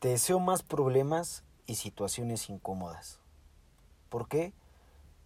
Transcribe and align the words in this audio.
Te 0.00 0.08
deseo 0.08 0.38
más 0.38 0.62
problemas 0.62 1.42
y 1.66 1.74
situaciones 1.74 2.50
incómodas. 2.50 3.18
¿Por 4.08 4.28
qué? 4.28 4.52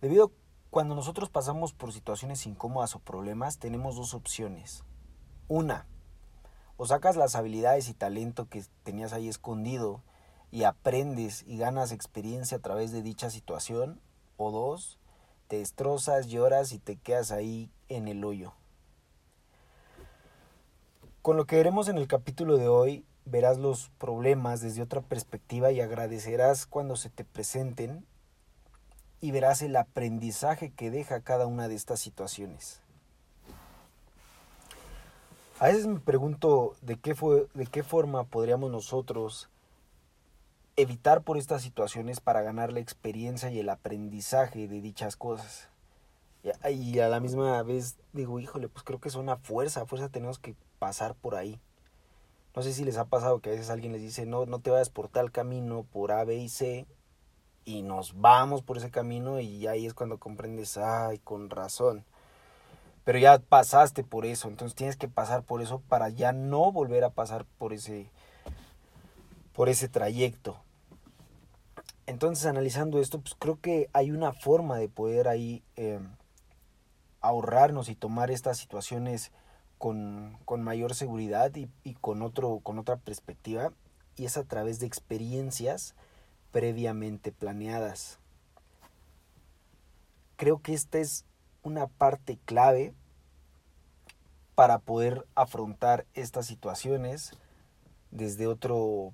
Debido 0.00 0.24
a 0.26 0.30
cuando 0.70 0.94
nosotros 0.94 1.28
pasamos 1.28 1.74
por 1.74 1.92
situaciones 1.92 2.46
incómodas 2.46 2.96
o 2.96 2.98
problemas, 2.98 3.58
tenemos 3.58 3.96
dos 3.96 4.14
opciones. 4.14 4.82
Una, 5.46 5.86
o 6.78 6.86
sacas 6.86 7.16
las 7.16 7.34
habilidades 7.34 7.90
y 7.90 7.94
talento 7.94 8.48
que 8.48 8.64
tenías 8.82 9.12
ahí 9.12 9.28
escondido 9.28 10.00
y 10.50 10.64
aprendes 10.64 11.44
y 11.46 11.58
ganas 11.58 11.92
experiencia 11.92 12.56
a 12.56 12.60
través 12.62 12.92
de 12.92 13.02
dicha 13.02 13.28
situación. 13.28 14.00
O 14.38 14.50
dos, 14.50 14.98
te 15.48 15.58
destrozas, 15.58 16.28
lloras 16.28 16.72
y 16.72 16.78
te 16.78 16.96
quedas 16.96 17.30
ahí 17.30 17.70
en 17.90 18.08
el 18.08 18.24
hoyo. 18.24 18.54
Con 21.20 21.36
lo 21.36 21.44
que 21.44 21.56
veremos 21.56 21.88
en 21.88 21.98
el 21.98 22.08
capítulo 22.08 22.56
de 22.56 22.68
hoy, 22.68 23.04
verás 23.24 23.58
los 23.58 23.90
problemas 23.98 24.60
desde 24.60 24.82
otra 24.82 25.00
perspectiva 25.00 25.72
y 25.72 25.80
agradecerás 25.80 26.66
cuando 26.66 26.96
se 26.96 27.10
te 27.10 27.24
presenten 27.24 28.04
y 29.20 29.30
verás 29.30 29.62
el 29.62 29.76
aprendizaje 29.76 30.70
que 30.70 30.90
deja 30.90 31.20
cada 31.20 31.46
una 31.46 31.68
de 31.68 31.76
estas 31.76 32.00
situaciones. 32.00 32.80
A 35.60 35.68
veces 35.68 35.86
me 35.86 36.00
pregunto 36.00 36.74
de 36.82 36.96
qué, 36.96 37.14
fue, 37.14 37.46
de 37.54 37.66
qué 37.66 37.84
forma 37.84 38.24
podríamos 38.24 38.70
nosotros 38.70 39.48
evitar 40.74 41.22
por 41.22 41.38
estas 41.38 41.62
situaciones 41.62 42.18
para 42.20 42.42
ganar 42.42 42.72
la 42.72 42.80
experiencia 42.80 43.50
y 43.50 43.60
el 43.60 43.68
aprendizaje 43.68 44.66
de 44.66 44.80
dichas 44.80 45.16
cosas. 45.16 45.68
Y 46.68 46.98
a 46.98 47.08
la 47.08 47.20
misma 47.20 47.62
vez 47.62 47.96
digo, 48.12 48.40
híjole, 48.40 48.68
pues 48.68 48.82
creo 48.82 48.98
que 48.98 49.08
es 49.08 49.14
una 49.14 49.36
fuerza, 49.36 49.86
fuerza 49.86 50.08
tenemos 50.08 50.40
que 50.40 50.56
pasar 50.80 51.14
por 51.14 51.36
ahí. 51.36 51.60
No 52.54 52.62
sé 52.62 52.72
si 52.72 52.84
les 52.84 52.98
ha 52.98 53.06
pasado 53.06 53.40
que 53.40 53.50
a 53.50 53.52
veces 53.52 53.70
alguien 53.70 53.92
les 53.92 54.02
dice, 54.02 54.26
no, 54.26 54.46
no 54.46 54.60
te 54.60 54.70
vayas 54.70 54.90
por 54.90 55.08
tal 55.08 55.32
camino, 55.32 55.84
por 55.90 56.12
A, 56.12 56.24
B 56.24 56.36
y 56.36 56.48
C, 56.48 56.86
y 57.64 57.82
nos 57.82 58.20
vamos 58.20 58.62
por 58.62 58.76
ese 58.76 58.90
camino 58.90 59.40
y 59.40 59.66
ahí 59.66 59.86
es 59.86 59.94
cuando 59.94 60.18
comprendes, 60.18 60.76
ay, 60.76 61.18
con 61.18 61.48
razón. 61.48 62.04
Pero 63.04 63.18
ya 63.18 63.38
pasaste 63.38 64.04
por 64.04 64.26
eso, 64.26 64.48
entonces 64.48 64.76
tienes 64.76 64.96
que 64.96 65.08
pasar 65.08 65.42
por 65.42 65.62
eso 65.62 65.80
para 65.88 66.08
ya 66.08 66.32
no 66.32 66.70
volver 66.70 67.04
a 67.04 67.10
pasar 67.10 67.46
por 67.58 67.72
ese 67.72 68.10
por 69.52 69.68
ese 69.68 69.88
trayecto. 69.88 70.56
Entonces, 72.06 72.46
analizando 72.46 73.00
esto, 73.00 73.20
pues 73.20 73.34
creo 73.38 73.60
que 73.60 73.88
hay 73.92 74.10
una 74.10 74.32
forma 74.32 74.76
de 74.76 74.88
poder 74.88 75.28
ahí 75.28 75.62
eh, 75.76 76.00
ahorrarnos 77.20 77.88
y 77.88 77.94
tomar 77.94 78.30
estas 78.30 78.58
situaciones 78.58 79.30
con, 79.82 80.62
mayor 80.62 80.94
seguridad 80.94 81.52
y, 81.56 81.68
y, 81.82 81.94
con, 81.94 82.22
otro, 82.22 82.60
con 82.62 82.78
otra 82.78 82.98
perspectiva, 82.98 83.72
y 84.14 84.26
es 84.26 84.36
a 84.36 84.44
través 84.44 84.78
de 84.78 84.86
experiencias 84.86 85.96
previamente 86.52 87.32
planeadas. 87.32 88.20
Creo 90.36 90.62
que 90.62 90.74
esta 90.74 90.98
es 90.98 91.24
una 91.64 91.88
parte 91.88 92.38
clave 92.44 92.94
para 94.54 94.78
poder 94.78 95.26
afrontar 95.34 96.06
estas 96.14 96.46
situaciones 96.46 97.32
desde 98.12 98.46
otro, 98.46 99.12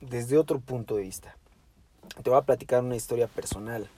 desde 0.00 0.36
otro 0.36 0.58
punto 0.58 0.96
de 0.96 1.02
vista. 1.02 1.36
Te 2.24 2.28
voy 2.28 2.40
a 2.40 2.42
platicar 2.42 2.82
una 2.82 2.96
historia 2.96 3.28
personal 3.28 3.88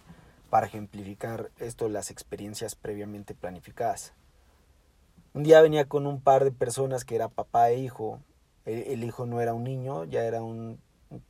para 0.51 0.67
ejemplificar 0.67 1.51
esto 1.59 1.89
las 1.89 2.11
experiencias 2.11 2.75
previamente 2.75 3.35
planificadas. 3.35 4.13
Un 5.33 5.45
día 5.45 5.61
venía 5.61 5.85
con 5.85 6.09
un 6.09 6.21
par 6.21 6.43
de 6.43 6.51
personas 6.51 7.05
que 7.05 7.15
era 7.15 7.29
papá 7.29 7.71
e 7.71 7.79
hijo. 7.79 8.19
El, 8.65 9.05
hijo 9.05 9.27
no 9.27 9.41
era 9.41 9.55
un 9.55 9.63
niño, 9.63 10.05
ya 10.05 10.25
era 10.25 10.43
un 10.43 10.81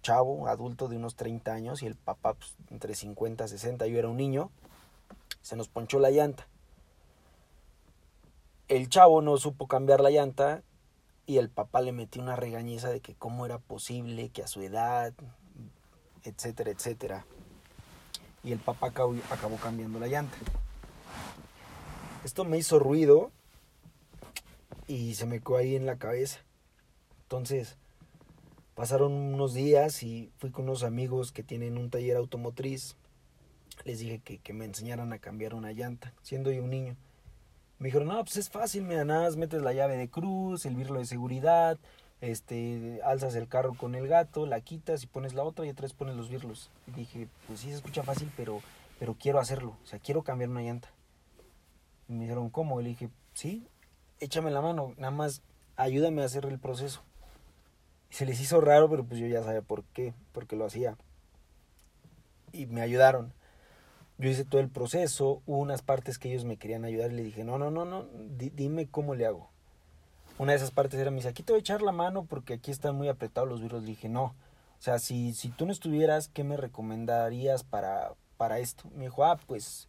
chavo, 0.02 0.46
adulto 0.46 0.88
de 0.88 0.96
unos 0.96 1.16
30 1.16 1.52
años 1.52 1.82
y 1.82 1.86
el 1.86 1.96
papá 1.96 2.34
pues, 2.34 2.54
entre 2.70 2.94
50 2.94 3.44
y 3.44 3.48
60, 3.48 3.86
yo 3.86 3.98
era 3.98 4.08
un 4.08 4.16
niño, 4.16 4.50
se 5.42 5.56
nos 5.56 5.68
ponchó 5.68 5.98
la 5.98 6.10
llanta. 6.10 6.47
El 8.69 8.88
chavo 8.88 9.20
no 9.20 9.36
supo 9.36 9.66
cambiar 9.66 10.00
la 10.00 10.10
llanta 10.10 10.62
y 11.26 11.38
el 11.38 11.50
papá 11.50 11.82
le 11.82 11.92
metió 11.92 12.22
una 12.22 12.36
regañiza 12.36 12.88
de 12.88 13.00
que 13.00 13.14
cómo 13.14 13.44
era 13.44 13.58
posible, 13.58 14.30
que 14.30 14.42
a 14.42 14.46
su 14.46 14.62
edad, 14.62 15.12
etcétera, 16.25 16.70
etcétera. 16.70 17.26
Y 18.42 18.52
el 18.52 18.58
papá 18.58 18.88
acabó 18.88 19.56
cambiando 19.62 19.98
la 19.98 20.06
llanta. 20.06 20.36
Esto 22.25 22.44
me 22.44 22.58
hizo 22.58 22.78
ruido 22.78 23.30
y 24.90 25.14
se 25.14 25.26
me 25.26 25.40
quedó 25.40 25.56
ahí 25.56 25.76
en 25.76 25.86
la 25.86 25.98
cabeza. 25.98 26.40
Entonces, 27.22 27.76
Pasaron 28.80 29.12
unos 29.12 29.52
días 29.52 30.02
y 30.02 30.32
fui 30.38 30.50
con 30.50 30.64
unos 30.64 30.84
amigos 30.84 31.32
que 31.32 31.42
tienen 31.42 31.76
un 31.76 31.90
taller 31.90 32.16
automotriz. 32.16 32.96
Les 33.84 33.98
dije 33.98 34.20
que, 34.20 34.52
me 34.54 34.64
enseñaran 34.64 35.12
a 35.12 35.18
cambiar 35.18 35.52
una 35.52 35.72
llanta, 35.72 36.14
siendo 36.22 36.50
yo 36.50 36.62
un 36.64 36.70
niño. 36.70 36.96
Me 37.78 37.88
dijeron, 37.88 38.08
no, 38.08 38.24
pues 38.24 38.38
es 38.38 38.48
fácil, 38.48 38.84
mira, 38.84 39.04
nada 39.04 39.24
más 39.24 39.36
metes 39.36 39.60
la 39.60 39.74
llave 39.74 39.98
de 39.98 40.08
cruz, 40.08 40.64
el 40.64 40.76
birlo 40.76 40.98
de 40.98 41.04
seguridad, 41.04 41.78
este, 42.22 43.00
alzas 43.04 43.34
el 43.34 43.48
carro 43.48 43.74
con 43.74 43.94
el 43.94 44.08
gato, 44.08 44.46
la 44.46 44.62
quitas 44.62 45.02
y 45.02 45.08
pones 45.08 45.34
la 45.34 45.42
otra 45.42 45.66
y 45.66 45.68
otra 45.68 45.86
pones 45.88 46.16
los 46.16 46.30
birlos. 46.30 46.70
Y 46.86 46.92
dije, 46.92 47.28
pues 47.48 47.60
sí 47.60 47.68
se 47.68 47.74
escucha 47.74 48.02
fácil, 48.02 48.32
pero, 48.34 48.62
pero 48.98 49.14
quiero 49.14 49.40
hacerlo, 49.40 49.76
o 49.84 49.86
sea, 49.86 49.98
quiero 49.98 50.22
cambiar 50.22 50.48
una 50.48 50.62
llanta. 50.62 50.88
Y 52.08 52.14
me 52.14 52.22
dijeron, 52.22 52.48
¿cómo? 52.48 52.80
Y 52.80 52.84
dije, 52.84 53.10
sí, 53.34 53.66
échame 54.20 54.50
la 54.50 54.60
mano, 54.60 54.94
nada 54.97 55.10
más 55.10 55.42
ayúdame 55.76 56.22
a 56.22 56.26
hacer 56.26 56.44
el 56.47 56.58
proceso 56.58 57.03
se 58.10 58.26
les 58.26 58.41
hizo 58.41 58.60
raro, 58.60 58.91
pero 58.91 59.04
pues 59.04 59.20
yo 59.20 59.26
ya 59.26 59.42
sabía 59.42 59.62
por 59.62 59.84
qué, 59.84 60.12
porque 60.32 60.56
lo 60.56 60.66
hacía. 60.66 60.97
Y 62.53 62.66
me 62.66 62.82
ayudaron. 62.82 63.32
Yo 64.19 64.28
hice 64.28 64.44
todo 64.44 64.60
el 64.60 64.69
proceso, 64.69 65.41
hubo 65.47 65.58
unas 65.58 65.81
partes 65.81 66.19
que 66.19 66.28
ellos 66.28 66.44
me 66.44 66.58
querían 66.58 66.84
ayudar 66.84 67.12
y 67.12 67.14
le 67.14 67.22
dije, 67.22 67.44
no, 67.44 67.56
no, 67.56 67.70
no, 67.70 67.86
no, 67.86 68.04
dime 68.36 68.86
cómo 68.86 69.14
le 69.14 69.25
hago. 69.25 69.48
Una 70.38 70.52
de 70.52 70.56
esas 70.56 70.72
partes 70.72 71.00
era, 71.00 71.10
me 71.10 71.19
dice, 71.19 71.28
aquí 71.28 71.42
te 71.42 71.52
voy 71.52 71.60
a 71.60 71.60
echar 71.60 71.81
la 71.81 71.92
mano 71.92 72.25
porque 72.25 72.54
aquí 72.54 72.70
están 72.70 72.97
muy 72.97 73.08
apretados 73.08 73.48
los 73.48 73.62
virus. 73.62 73.82
Le 73.82 73.88
dije, 73.88 74.08
no, 74.08 74.25
o 74.25 74.82
sea, 74.82 74.98
si, 74.98 75.32
si 75.32 75.48
tú 75.48 75.64
no 75.64 75.72
estuvieras, 75.72 76.28
¿qué 76.28 76.44
me 76.44 76.56
recomendarías 76.56 77.64
para, 77.64 78.12
para 78.37 78.58
esto? 78.58 78.84
Me 78.94 79.04
dijo, 79.04 79.25
ah, 79.25 79.38
pues 79.47 79.88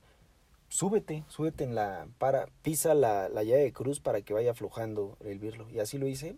súbete, 0.71 1.25
súbete 1.27 1.65
en 1.65 1.75
la, 1.75 2.07
para, 2.17 2.47
pisa 2.61 2.93
la, 2.93 3.27
la 3.27 3.43
llave 3.43 3.63
de 3.63 3.73
cruz 3.73 3.99
para 3.99 4.21
que 4.21 4.33
vaya 4.33 4.51
aflojando 4.51 5.17
el 5.19 5.37
virlo. 5.37 5.69
Y 5.69 5.79
así 5.79 5.97
lo 5.97 6.07
hice. 6.07 6.37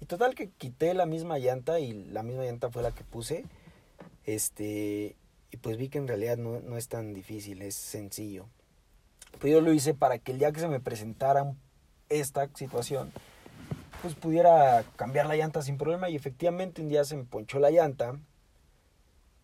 Y 0.00 0.06
total 0.06 0.34
que 0.34 0.50
quité 0.50 0.94
la 0.94 1.06
misma 1.06 1.38
llanta 1.38 1.78
y 1.78 1.92
la 1.92 2.24
misma 2.24 2.44
llanta 2.44 2.70
fue 2.70 2.82
la 2.82 2.90
que 2.90 3.04
puse. 3.04 3.44
Este, 4.24 5.16
y 5.52 5.56
pues 5.58 5.76
vi 5.76 5.88
que 5.88 5.98
en 5.98 6.08
realidad 6.08 6.36
no, 6.36 6.60
no 6.60 6.76
es 6.76 6.88
tan 6.88 7.14
difícil, 7.14 7.62
es 7.62 7.76
sencillo. 7.76 8.48
Pues 9.38 9.52
yo 9.52 9.60
lo 9.60 9.72
hice 9.72 9.94
para 9.94 10.18
que 10.18 10.32
el 10.32 10.40
día 10.40 10.50
que 10.50 10.60
se 10.60 10.68
me 10.68 10.80
presentara 10.80 11.54
esta 12.08 12.50
situación, 12.54 13.12
pues 14.02 14.14
pudiera 14.14 14.84
cambiar 14.96 15.26
la 15.26 15.36
llanta 15.36 15.62
sin 15.62 15.78
problema. 15.78 16.10
Y 16.10 16.16
efectivamente 16.16 16.82
un 16.82 16.88
día 16.88 17.04
se 17.04 17.16
me 17.16 17.24
ponchó 17.24 17.60
la 17.60 17.70
llanta. 17.70 18.18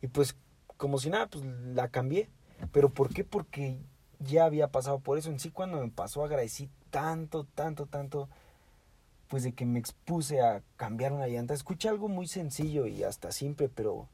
Y 0.03 0.09
pues 0.09 0.35
como 0.77 0.99
si 0.99 1.09
nada, 1.09 1.29
pues 1.29 1.45
la 1.45 1.89
cambié. 1.89 2.29
Pero 2.73 2.89
¿por 2.89 3.15
qué? 3.15 3.23
Porque 3.23 3.79
ya 4.25 4.45
había 4.45 4.69
pasado 4.69 4.99
por 4.99 5.19
eso. 5.19 5.31
En 5.31 5.39
sí 5.39 5.51
cuando 5.51 5.81
me 5.81 5.91
pasó 5.91 6.25
agradecí 6.25 6.69
tanto, 6.91 7.45
tanto, 7.45 7.87
tanto 7.87 8.29
pues 9.29 9.43
de 9.43 9.53
que 9.53 9.67
me 9.67 9.79
expuse 9.79 10.41
a 10.41 10.63
cambiar 10.77 11.13
una 11.13 11.27
llanta. 11.27 11.55
Escuché 11.55 11.89
algo 11.89 12.09
muy 12.09 12.27
sencillo 12.27 12.87
y 12.87 13.03
hasta 13.03 13.33
simple, 13.33 13.69
pero 13.69 14.09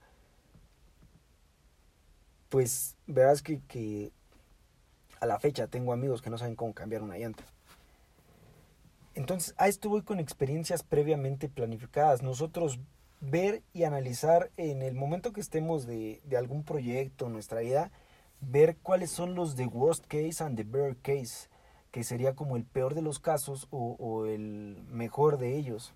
pues 2.48 2.96
verás 3.06 3.42
que, 3.42 3.60
que 3.68 4.12
a 5.20 5.26
la 5.26 5.38
fecha 5.38 5.66
tengo 5.66 5.92
amigos 5.92 6.22
que 6.22 6.30
no 6.30 6.38
saben 6.38 6.56
cómo 6.56 6.74
cambiar 6.74 7.02
una 7.02 7.18
llanta. 7.18 7.44
Entonces, 9.14 9.54
a 9.58 9.68
esto 9.68 9.90
con 10.04 10.20
experiencias 10.20 10.82
previamente 10.82 11.48
planificadas. 11.48 12.22
Nosotros 12.22 12.78
ver 13.20 13.62
y 13.74 13.84
analizar 13.84 14.50
en 14.56 14.82
el 14.82 14.94
momento 14.94 15.32
que 15.32 15.40
estemos 15.40 15.86
de, 15.86 16.20
de 16.24 16.36
algún 16.36 16.64
proyecto, 16.64 17.28
nuestra 17.28 17.60
vida, 17.60 17.90
ver 18.40 18.76
cuáles 18.78 19.10
son 19.10 19.34
los 19.34 19.56
de 19.56 19.66
worst 19.66 20.06
case 20.06 20.42
and 20.42 20.56
the 20.56 20.64
bear 20.64 20.96
case 20.96 21.48
que 21.90 22.04
sería 22.04 22.34
como 22.34 22.56
el 22.56 22.64
peor 22.64 22.94
de 22.94 23.02
los 23.02 23.18
casos 23.18 23.66
o, 23.70 24.26
el 24.26 24.82
mejor 24.88 25.38
de 25.38 25.56
ellos. 25.56 25.92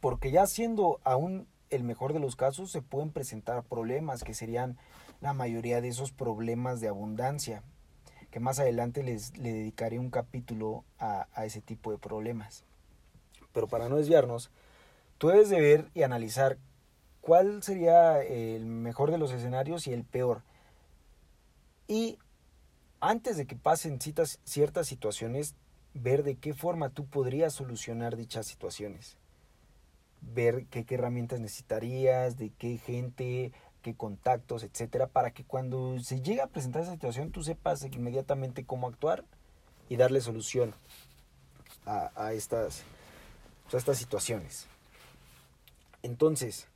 Porque 0.00 0.30
ya 0.30 0.46
siendo 0.46 1.00
aún 1.04 1.46
el 1.70 1.84
mejor 1.84 2.12
de 2.12 2.20
los 2.20 2.36
casos 2.36 2.70
se 2.70 2.82
pueden 2.82 3.10
presentar 3.10 3.64
problemas 3.64 4.24
que 4.24 4.34
serían 4.34 4.78
la 5.20 5.32
mayoría 5.32 5.80
de 5.80 5.88
esos 5.88 6.12
problemas 6.12 6.80
de 6.80 6.88
abundancia, 6.88 7.62
que 8.30 8.40
más 8.40 8.58
adelante 8.58 9.02
les 9.02 9.36
le 9.36 9.52
dedicaré 9.52 9.98
un 9.98 10.10
capítulo 10.10 10.84
a, 10.98 11.28
a 11.34 11.44
ese 11.44 11.60
tipo 11.60 11.90
de 11.90 11.98
problemas. 11.98 12.64
Pero 13.52 13.68
para 13.68 13.88
no 13.88 13.96
desviarnos, 13.96 14.50
tú 15.18 15.28
debes 15.28 15.48
de 15.48 15.60
ver 15.60 15.90
y 15.94 16.02
analizar 16.02 16.58
cuál 17.20 17.62
sería 17.62 18.22
el 18.22 18.66
mejor 18.66 19.10
de 19.10 19.18
los 19.18 19.32
escenarios 19.32 19.86
y 19.86 19.92
el 19.92 20.04
peor. 20.04 20.42
Y 21.86 22.18
antes 23.00 23.36
de 23.36 23.46
que 23.46 23.56
pasen 23.56 23.98
ciertas 24.00 24.86
situaciones, 24.86 25.54
ver 25.92 26.22
de 26.22 26.36
qué 26.36 26.54
forma 26.54 26.90
tú 26.90 27.06
podrías 27.06 27.52
solucionar 27.52 28.16
dichas 28.16 28.46
situaciones. 28.46 29.16
ver 30.32 30.66
qué, 30.66 30.84
qué 30.84 30.94
herramientas 30.94 31.40
necesitarías, 31.40 32.36
de 32.38 32.50
qué 32.50 32.78
gente, 32.78 33.52
qué 33.82 33.94
contactos, 33.94 34.62
etcétera, 34.62 35.06
para 35.06 35.32
que 35.32 35.44
cuando 35.44 35.98
se 36.00 36.20
llegue 36.20 36.40
a 36.40 36.46
presentar 36.46 36.82
esa 36.82 36.92
situación 36.92 37.30
tú 37.30 37.44
sepas 37.44 37.84
inmediatamente 37.84 38.64
cómo 38.64 38.88
actuar 38.88 39.24
y 39.88 39.96
darle 39.96 40.20
solución 40.20 40.74
a, 41.84 42.10
a 42.16 42.32
estas, 42.32 42.82
a 43.72 43.76
estas 43.76 43.98
situaciones. 43.98 44.66
Entonces, 46.02 46.66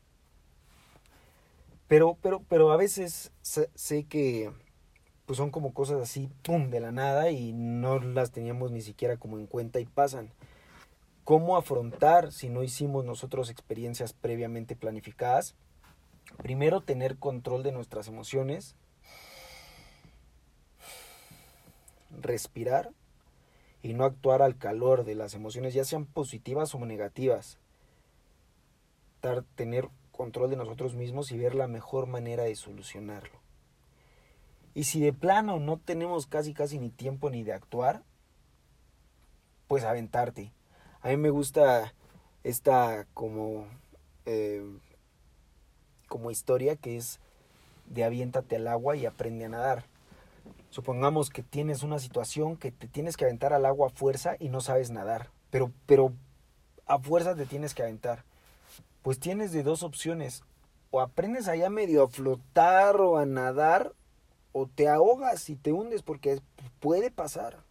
pero, 1.86 2.18
pero, 2.20 2.42
pero 2.48 2.70
a 2.70 2.76
veces 2.76 3.32
sé, 3.40 4.04
que 4.04 4.52
pues 5.28 5.36
son 5.36 5.50
como 5.50 5.74
cosas 5.74 6.00
así, 6.00 6.30
pum, 6.42 6.70
de 6.70 6.80
la 6.80 6.90
nada 6.90 7.30
y 7.30 7.52
no 7.52 7.98
las 7.98 8.30
teníamos 8.30 8.70
ni 8.70 8.80
siquiera 8.80 9.18
como 9.18 9.38
en 9.38 9.46
cuenta 9.46 9.78
y 9.78 9.84
pasan. 9.84 10.30
¿Cómo 11.24 11.58
afrontar 11.58 12.32
si 12.32 12.48
no 12.48 12.62
hicimos 12.62 13.04
nosotros 13.04 13.50
experiencias 13.50 14.14
previamente 14.14 14.74
planificadas? 14.74 15.54
Primero, 16.38 16.80
tener 16.80 17.18
control 17.18 17.62
de 17.62 17.72
nuestras 17.72 18.08
emociones. 18.08 18.74
Respirar 22.22 22.92
y 23.82 23.92
no 23.92 24.06
actuar 24.06 24.40
al 24.40 24.56
calor 24.56 25.04
de 25.04 25.14
las 25.14 25.34
emociones, 25.34 25.74
ya 25.74 25.84
sean 25.84 26.06
positivas 26.06 26.74
o 26.74 26.78
negativas. 26.86 27.58
tener 29.56 29.90
control 30.10 30.48
de 30.48 30.56
nosotros 30.56 30.94
mismos 30.94 31.32
y 31.32 31.36
ver 31.36 31.54
la 31.54 31.68
mejor 31.68 32.06
manera 32.06 32.44
de 32.44 32.56
solucionarlo. 32.56 33.47
Y 34.78 34.84
si 34.84 35.00
de 35.00 35.12
plano 35.12 35.58
no 35.58 35.76
tenemos 35.76 36.28
casi 36.28 36.54
casi 36.54 36.78
ni 36.78 36.88
tiempo 36.88 37.30
ni 37.30 37.42
de 37.42 37.52
actuar, 37.52 38.04
pues 39.66 39.82
aventarte. 39.82 40.52
A 41.00 41.08
mí 41.08 41.16
me 41.16 41.30
gusta 41.30 41.92
esta 42.44 43.04
como 43.12 43.66
eh, 44.24 44.62
como 46.06 46.30
historia 46.30 46.76
que 46.76 46.96
es 46.96 47.18
de 47.86 48.04
aviéntate 48.04 48.54
al 48.54 48.68
agua 48.68 48.94
y 48.94 49.04
aprende 49.04 49.46
a 49.46 49.48
nadar. 49.48 49.84
Supongamos 50.70 51.30
que 51.30 51.42
tienes 51.42 51.82
una 51.82 51.98
situación 51.98 52.56
que 52.56 52.70
te 52.70 52.86
tienes 52.86 53.16
que 53.16 53.24
aventar 53.24 53.52
al 53.52 53.66
agua 53.66 53.88
a 53.88 53.90
fuerza 53.90 54.36
y 54.38 54.48
no 54.48 54.60
sabes 54.60 54.92
nadar, 54.92 55.28
pero, 55.50 55.72
pero 55.86 56.12
a 56.86 57.00
fuerza 57.00 57.34
te 57.34 57.46
tienes 57.46 57.74
que 57.74 57.82
aventar. 57.82 58.22
Pues 59.02 59.18
tienes 59.18 59.50
de 59.50 59.64
dos 59.64 59.82
opciones, 59.82 60.44
o 60.92 61.00
aprendes 61.00 61.48
allá 61.48 61.68
medio 61.68 62.04
a 62.04 62.08
flotar 62.08 63.00
o 63.00 63.18
a 63.18 63.26
nadar, 63.26 63.92
te 64.66 64.88
ahogas 64.88 65.48
y 65.48 65.56
te 65.56 65.72
hundes 65.72 66.02
porque 66.02 66.40
puede 66.80 67.10
pasar. 67.10 67.62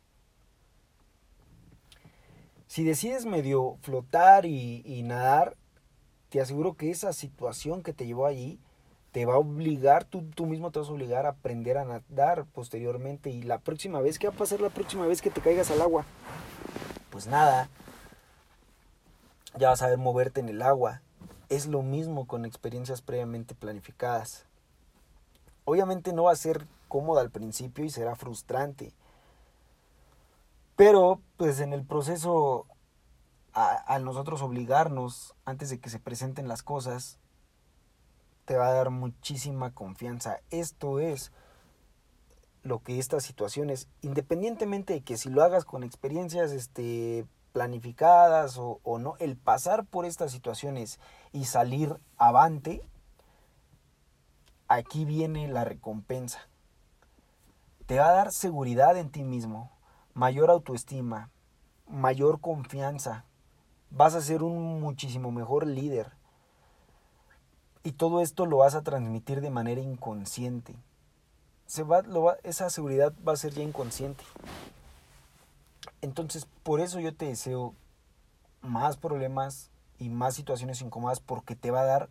Si 2.68 2.84
decides 2.84 3.26
medio 3.26 3.78
flotar 3.82 4.46
y, 4.46 5.02
nadar, 5.04 5.56
te 6.30 6.42
aseguro 6.42 6.76
que 6.76 6.92
esa 6.92 7.14
situación 7.14 7.82
que 7.82 7.94
te 7.94 8.06
llevó 8.06 8.26
allí 8.26 8.60
te 9.12 9.26
va 9.26 9.36
a 9.36 9.40
obligar, 9.40 10.04
tú, 10.04 10.24
tú 10.36 10.46
mismo 10.46 10.70
te 10.72 10.80
vas 10.80 10.90
a 10.90 10.92
obligar 10.92 11.26
a 11.26 11.30
aprender 11.30 11.78
a 11.78 11.86
nadar 11.86 12.46
posteriormente. 12.46 13.30
Y 13.30 13.42
la 13.42 13.60
próxima 13.60 14.02
vez, 14.02 14.20
¿qué 14.20 14.28
va 14.28 14.36
a 14.36 14.38
pasar 14.38 14.60
la 14.62 14.70
próxima 14.70 15.08
vez 15.08 15.22
que 15.22 15.32
te 15.32 15.42
caigas 15.42 15.72
al 15.72 15.82
agua? 15.82 16.06
Pues 17.10 17.26
nada, 17.26 17.70
ya 19.58 19.70
vas 19.70 19.82
a 19.82 19.88
ver 19.88 19.98
moverte 19.98 20.42
en 20.42 20.50
el 20.50 20.62
agua. 20.62 21.02
Es 21.50 21.66
lo 21.66 21.82
mismo 21.82 22.28
con 22.28 22.46
experiencias 22.46 23.02
previamente 23.02 23.56
planificadas. 23.56 24.46
Obviamente 25.64 26.14
no 26.14 26.24
va 26.24 26.34
a 26.34 26.36
ser 26.36 26.68
cómoda 26.88 27.22
al 27.22 27.32
principio 27.32 27.86
y 27.86 27.90
será 27.90 28.16
frustrante. 28.16 28.94
Pero 30.76 31.22
pues 31.38 31.60
en 31.60 31.74
el 31.74 31.84
proceso 31.84 32.68
a, 33.58 33.98
nosotros 33.98 34.44
obligarnos 34.44 35.34
antes 35.44 35.72
de 35.72 35.80
que 35.80 35.90
se 35.90 36.00
presenten 36.00 36.48
las 36.48 36.62
cosas, 36.62 37.18
te 38.46 38.56
va 38.56 38.68
a 38.68 38.74
dar 38.74 38.92
muchísima 38.92 39.74
confianza. 39.74 40.42
Esto 40.52 41.00
es 41.00 41.32
lo 42.62 42.84
que 42.84 43.00
estas 43.00 43.24
situaciones, 43.24 43.88
independientemente 44.02 44.94
de 44.94 45.02
que 45.02 45.18
si 45.18 45.30
lo 45.30 45.42
hagas 45.42 45.66
con 45.66 45.84
experiencias 45.84 46.52
este, 46.52 47.26
planificadas 47.52 48.60
o, 48.60 48.80
o, 48.84 49.00
no, 49.00 49.16
el 49.18 49.38
pasar 49.38 49.86
por 49.86 50.06
estas 50.06 50.32
situaciones 50.32 51.00
y 51.32 51.46
salir 51.46 52.00
avante, 52.18 52.84
aquí 54.68 55.04
viene 55.04 55.48
la 55.48 55.64
recompensa. 55.64 56.48
Te 57.88 58.00
va 58.00 58.10
a 58.10 58.14
dar 58.14 58.32
seguridad 58.32 58.98
en 58.98 59.10
ti 59.10 59.24
mismo, 59.24 59.72
mayor 60.14 60.50
autoestima, 60.50 61.32
mayor 61.88 62.42
confianza, 62.42 63.26
vas 63.90 64.14
a 64.14 64.22
ser 64.22 64.44
un 64.44 64.82
muchísimo 64.82 65.32
mejor 65.32 65.66
líder. 65.66 66.12
Y 67.84 67.94
todo 67.94 68.22
esto 68.22 68.46
lo 68.46 68.58
vas 68.58 68.76
a 68.76 68.84
transmitir 68.84 69.40
de 69.40 69.50
manera 69.50 69.80
inconsciente. 69.80 70.76
Se 71.66 71.84
va, 71.84 72.04
esa 72.44 72.70
seguridad 72.70 73.14
va 73.26 73.34
a 73.34 73.38
ser 73.38 73.54
ya 73.54 73.64
inconsciente. 73.64 74.24
Entonces, 76.02 76.46
por 76.64 76.82
eso 76.82 77.00
yo 77.00 77.16
te 77.16 77.26
deseo 77.26 77.74
más 78.62 78.98
problemas 78.98 79.72
y 79.98 80.10
más 80.10 80.36
situaciones 80.36 80.82
incómodas 80.82 81.20
porque 81.22 81.56
te 81.56 81.72
va 81.72 81.82
a 81.82 81.86
dar 81.86 82.10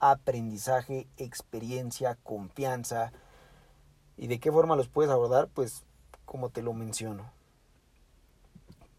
aprendizaje, 0.00 1.06
experiencia, 1.16 2.16
confianza. 2.22 3.12
¿Y 4.22 4.28
de 4.28 4.38
qué 4.38 4.52
forma 4.52 4.76
los 4.76 4.88
puedes 4.88 5.10
abordar? 5.10 5.48
Pues 5.48 5.84
como 6.24 6.50
te 6.50 6.62
lo 6.62 6.72
menciono 6.72 7.30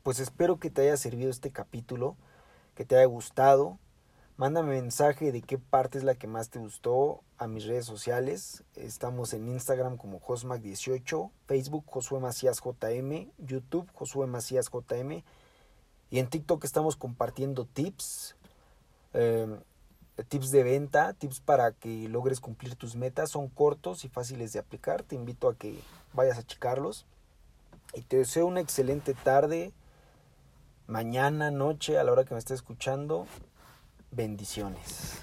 pues 0.04 0.20
espero 0.20 0.60
que 0.60 0.70
te 0.70 0.82
haya 0.82 0.98
servido 0.98 1.32
este 1.32 1.52
capítulo, 1.52 2.18
que 2.76 2.86
te 2.86 2.98
haya 2.98 3.06
gustado. 3.06 3.80
Mándame 4.36 4.82
mensaje 4.82 5.32
de 5.32 5.42
qué 5.42 5.58
parte 5.58 5.98
es 5.98 6.04
la 6.04 6.16
que 6.16 6.28
más 6.28 6.50
te 6.50 6.60
gustó 6.60 7.24
a 7.38 7.48
mis 7.48 7.66
redes 7.66 7.86
sociales. 7.86 8.64
Estamos 8.76 9.34
en 9.34 9.48
Instagram 9.48 9.96
como 9.96 10.20
Josmac18, 10.20 11.32
Facebook 11.48 11.86
Josué 11.88 12.20
Macías 12.20 12.62
JM, 12.62 13.32
YouTube 13.38 13.90
Josué 13.94 14.28
Macías 14.28 14.70
JM 14.70 15.24
y 16.10 16.20
en 16.20 16.28
TikTok 16.28 16.64
estamos 16.66 16.98
compartiendo 16.98 17.66
tips, 17.66 18.36
em, 19.14 19.60
tips 20.22 20.52
de 20.52 20.64
venta, 20.64 21.14
tips 21.14 21.40
para 21.40 21.72
que 21.72 22.08
logres 22.08 22.40
cumplir 22.40 22.76
tus 22.76 22.96
metas. 22.96 23.32
Son 23.32 23.48
cortos 23.48 24.06
y 24.06 24.10
fáciles 24.10 24.54
de 24.54 24.60
aplicar. 24.60 25.04
Te 25.04 25.16
invito 25.16 25.50
a 25.50 25.56
que 25.56 25.80
vayas 26.14 26.38
a 26.38 26.44
checarlos. 26.44 27.06
Y 27.96 28.02
te 28.02 28.18
deseo 28.18 28.46
una 28.46 28.60
excelente 28.60 29.14
tarde, 29.14 29.72
mañana, 30.88 31.52
noche, 31.52 31.98
a 31.98 32.04
la 32.04 32.12
hora 32.12 32.26
que 32.26 32.34
me 32.34 32.40
esté 32.40 32.54
escuchando. 32.54 33.28
Bendiciones. 34.12 35.22